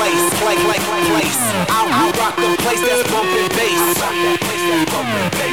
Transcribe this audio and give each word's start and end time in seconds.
Place, 0.00 0.24
play, 0.40 0.56
place. 1.12 1.40
I, 1.68 1.84
I 1.84 2.08
rock 2.16 2.34
the 2.40 2.56
place 2.64 2.80
that's 2.80 3.04
bumping 3.12 3.52
bass. 3.52 4.00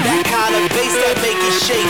That 0.07 0.23
kind 0.23 0.55
of 0.55 0.63
bass 0.71 0.95
that 1.03 1.19
make 1.19 1.35
it 1.35 1.55
shake. 1.67 1.83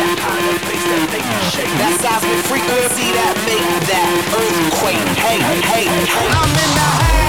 That 1.78 1.94
seismic 2.02 2.42
frequency 2.50 3.14
that 3.14 3.38
make 3.46 3.62
that 3.86 4.10
earthquake. 4.34 5.06
Hey, 5.22 5.38
hey, 5.38 5.62
hey. 5.70 5.86
I'm 5.86 6.50
in 6.50 6.72
the 6.74 6.90
house. 6.98 7.27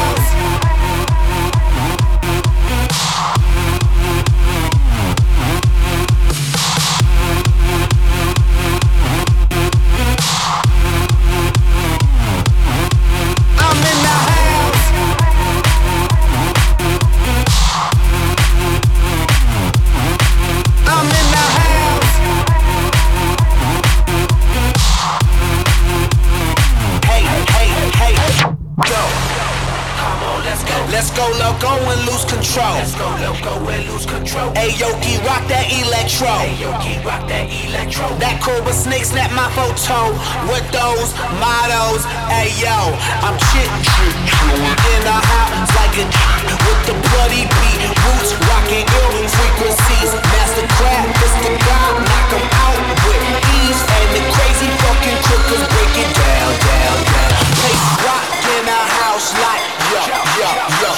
Cobra 38.69 38.85
Snake 38.85 39.05
snap 39.05 39.33
my 39.33 39.49
photo 39.57 40.13
with 40.53 40.67
those 40.77 41.17
mottos. 41.41 42.05
Hey, 42.29 42.53
yo, 42.61 42.77
I'm 43.25 43.33
chit 43.49 43.65
in 43.65 45.01
the 45.09 45.19
house 45.25 45.73
like 45.73 45.97
a 45.97 46.05
with 46.05 46.83
the 46.85 46.93
bloody 47.09 47.49
beat. 47.49 47.81
Roots 47.89 48.37
rocking 48.45 48.85
ill 48.85 49.25
frequencies. 49.25 50.13
Master 50.37 50.69
crab, 50.77 51.09
Mr. 51.17 51.49
God, 51.65 51.97
knock 51.97 52.29
'em 52.37 52.45
out 52.61 52.81
with 53.09 53.25
ease. 53.57 53.81
And 53.89 54.09
the 54.13 54.23
crazy 54.37 54.69
fucking 54.85 55.17
crookers 55.25 55.65
break 55.73 55.95
it 56.05 56.11
down, 56.13 56.53
down, 56.69 56.99
down. 57.09 57.33
Place 57.57 57.85
rock 58.05 58.29
in 58.53 58.63
the 58.69 58.83
house 59.01 59.33
like 59.49 59.65
yo, 59.97 60.03
yo, 60.45 60.51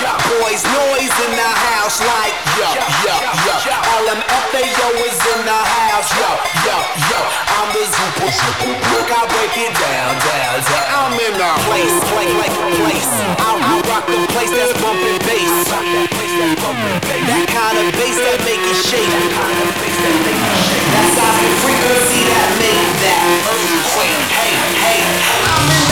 yo. 0.02 0.10
Boys 0.26 0.62
Noize 0.74 1.18
in 1.22 1.32
the 1.38 1.50
house 1.70 2.02
like 2.02 2.34
yo, 2.58 2.70
yo, 3.06 3.14
yo. 3.46 3.54
LMFAO 4.02 4.88
is 5.06 5.18
in 5.32 5.40
the 5.46 5.60
house, 5.78 6.10
yo, 6.18 6.30
yo, 6.66 6.76
yo. 7.14 7.49
I'm 7.60 7.68
the 7.76 7.84
super, 7.84 8.32
super 8.32 8.72
look, 8.72 9.12
I 9.12 9.20
break 9.36 9.52
it 9.52 9.68
down, 9.76 10.16
down, 10.16 10.64
down. 10.64 11.12
I'm 11.12 11.12
in 11.12 11.36
the 11.36 11.50
place, 11.68 11.92
place, 12.08 12.32
like 12.40 12.56
place. 12.80 13.12
I, 13.36 13.84
rock 13.84 14.08
the 14.08 14.16
place 14.32 14.48
that's 14.48 14.72
bumping 14.80 15.20
bass. 15.28 15.68
That 15.68 17.44
kind 17.52 17.76
of 17.84 17.92
bass 18.00 18.16
that 18.16 18.40
make 18.48 18.64
it 18.64 18.80
shake. 18.80 19.12
That 20.88 21.04
seismic 21.12 21.52
frequency 21.60 22.24
that 22.32 22.48
make 22.56 22.96
that 23.04 23.28
earthquake. 23.52 24.24
Hey, 24.32 24.56
hey, 24.80 25.04
I'm 25.44 25.68
in 25.68 25.89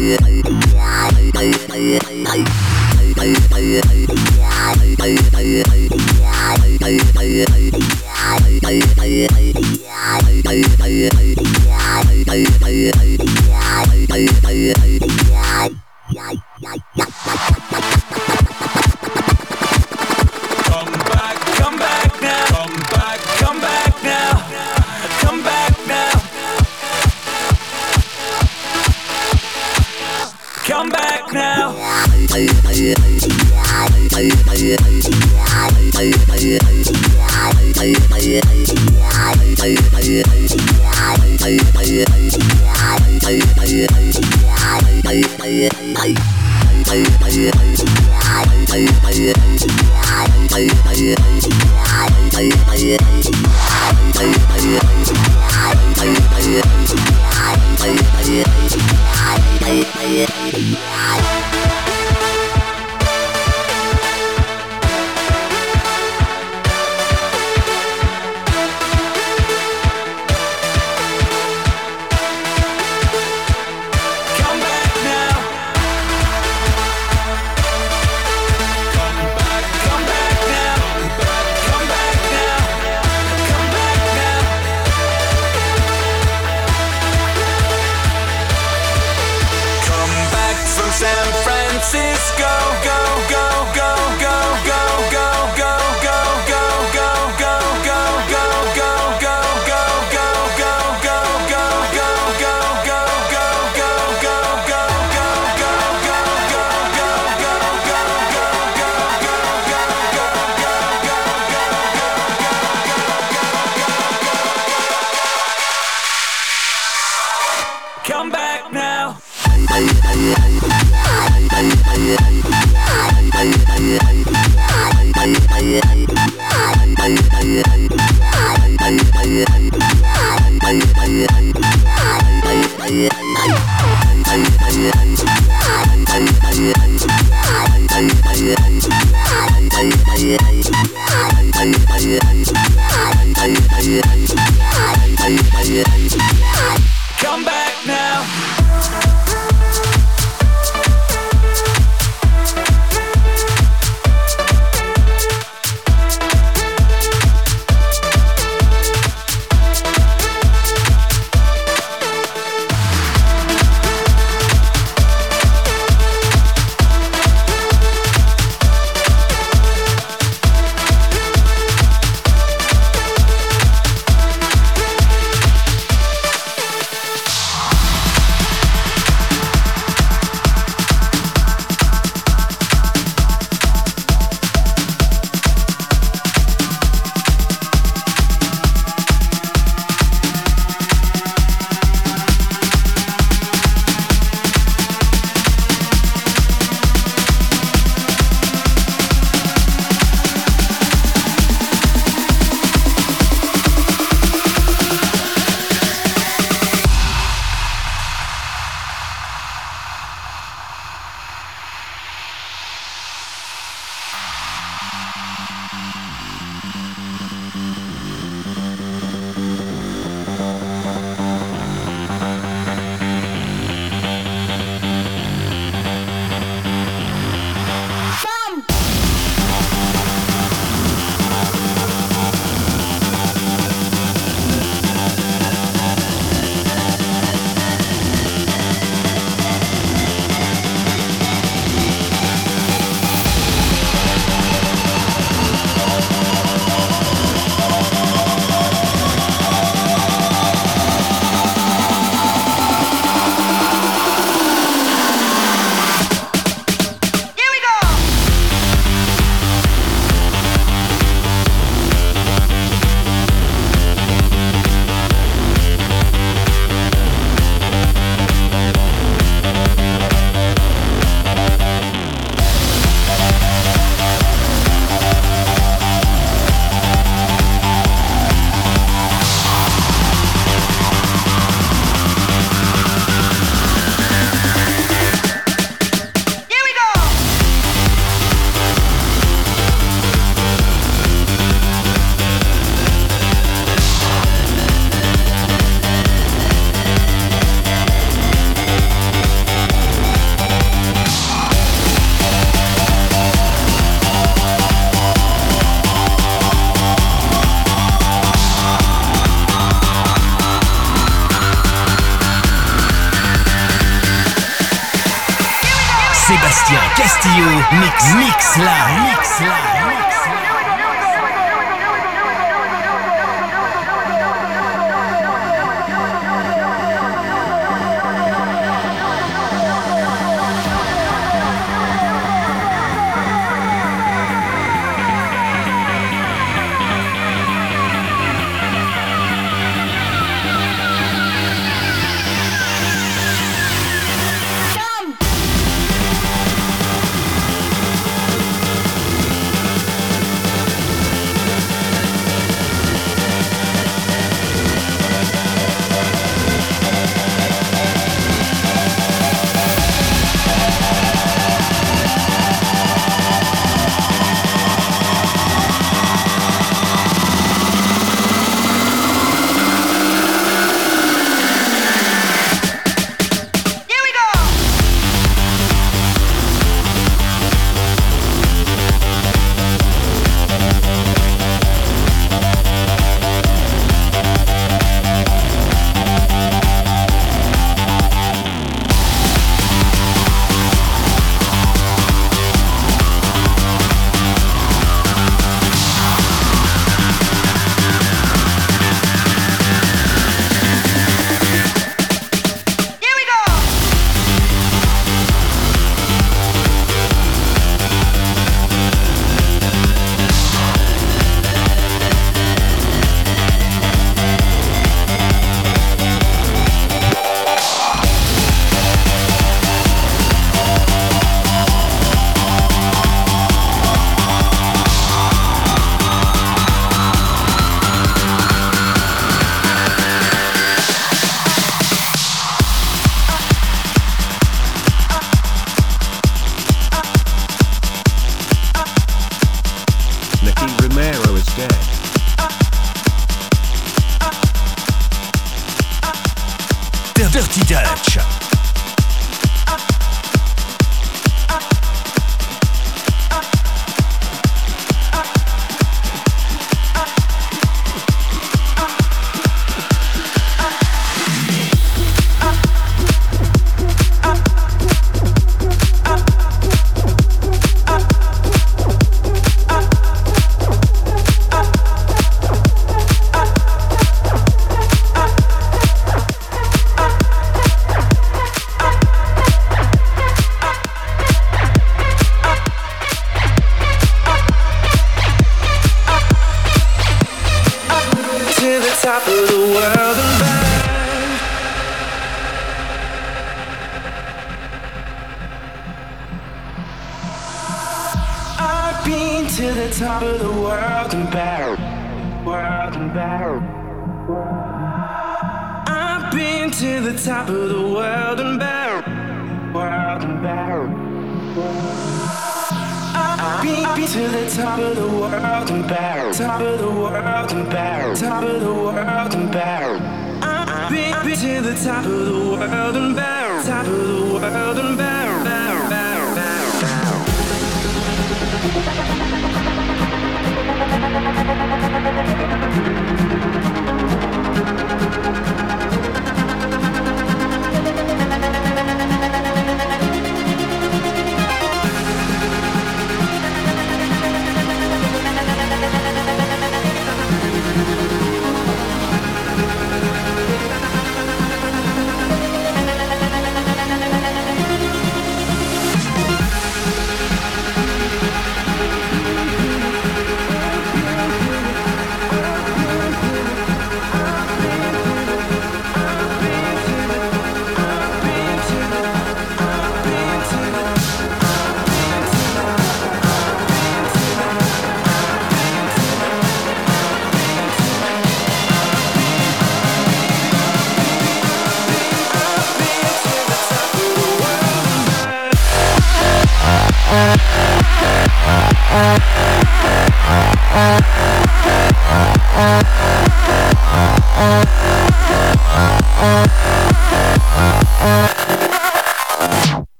Bye. 0.00 0.39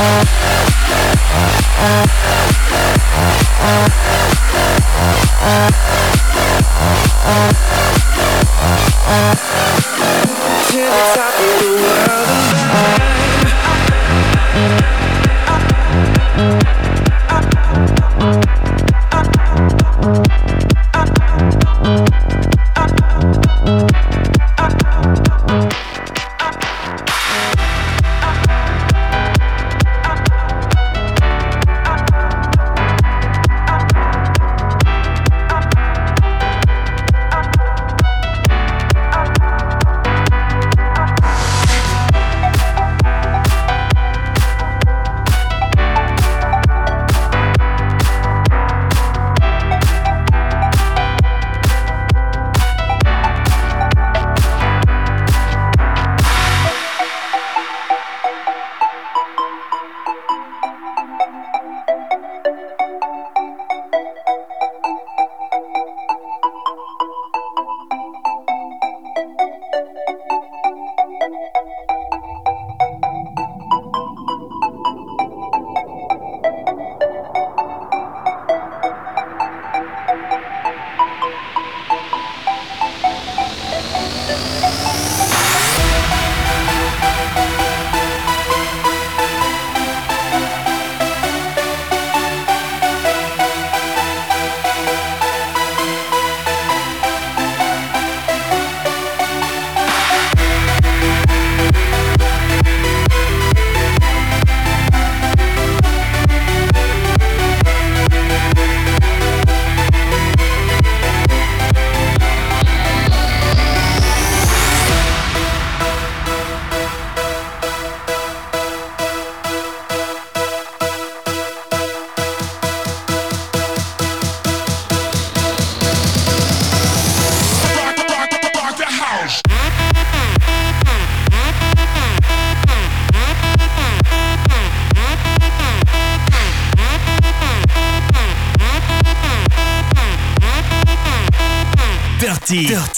Uh, 0.00 0.04
uh, 0.04 1.16
uh, 1.34 2.06
uh. 2.06 2.67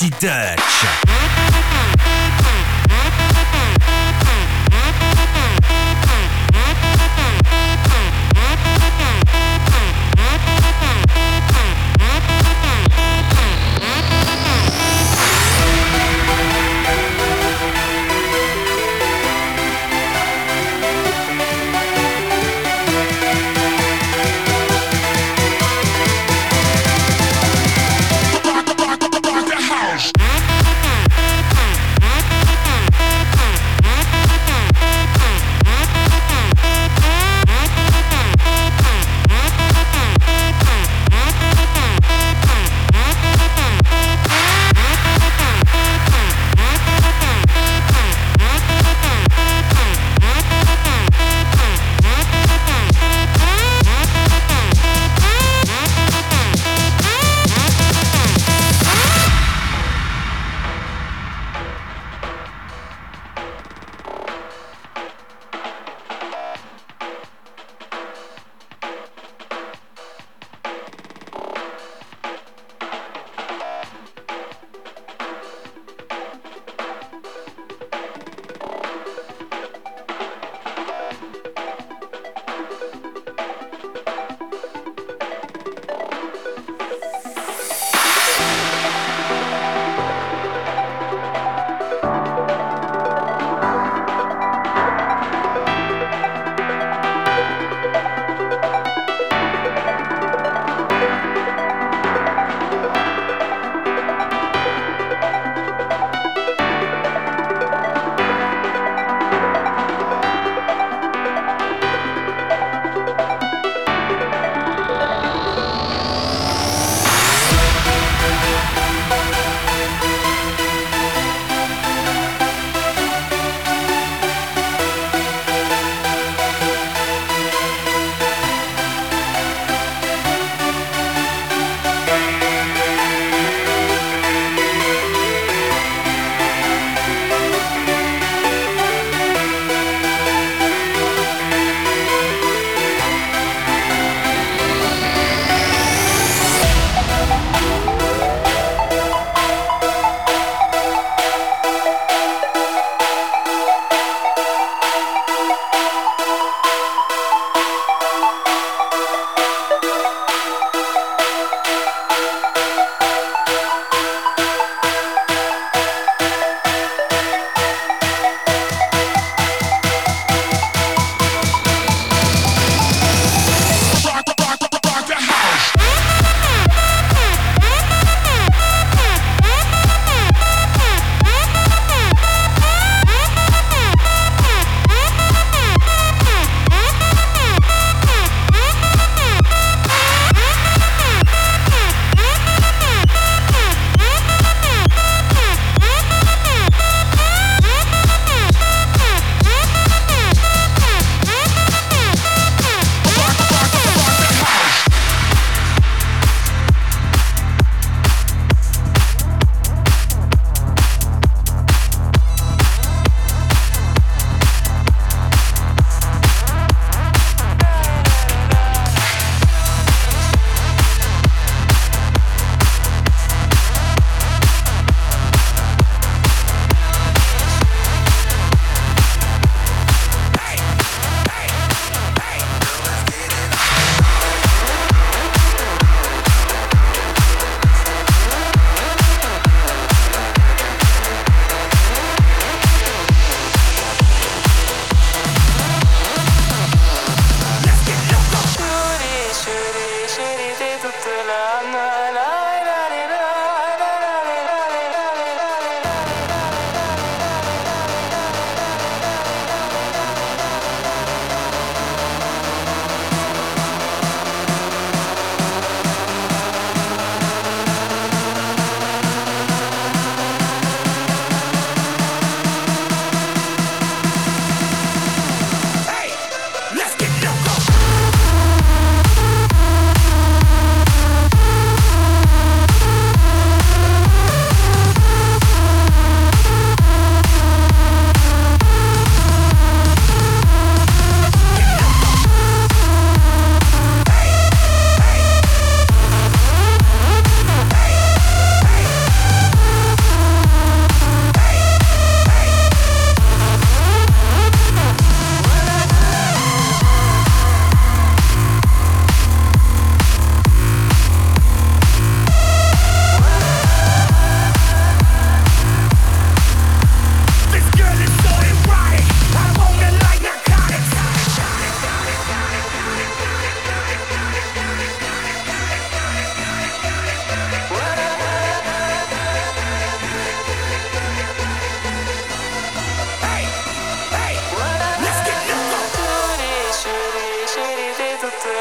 Dirty, 0.01 0.19
Dirty 0.19 0.60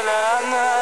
you 0.02 0.06
can 0.06 0.79